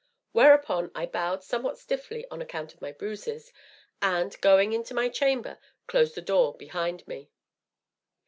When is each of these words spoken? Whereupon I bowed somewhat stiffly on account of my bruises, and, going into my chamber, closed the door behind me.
Whereupon 0.31 0.89
I 0.95 1.05
bowed 1.05 1.43
somewhat 1.43 1.77
stiffly 1.77 2.25
on 2.31 2.41
account 2.41 2.73
of 2.73 2.81
my 2.81 2.91
bruises, 2.91 3.53
and, 4.01 4.35
going 4.41 4.73
into 4.73 4.95
my 4.95 5.09
chamber, 5.09 5.59
closed 5.85 6.15
the 6.15 6.23
door 6.23 6.57
behind 6.57 7.07
me. 7.07 7.29